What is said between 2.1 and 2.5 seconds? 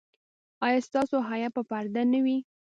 نه وي؟